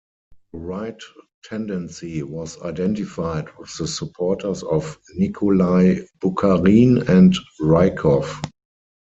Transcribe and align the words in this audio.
The 0.51 0.57
right 0.57 0.99
tendency 1.43 2.23
was 2.23 2.59
identified 2.63 3.55
with 3.59 3.71
the 3.77 3.87
supporters 3.87 4.63
of 4.63 4.97
Nikolai 5.13 5.99
Bukharin 6.23 7.07
and 7.07 7.37
Rykov. 7.59 8.41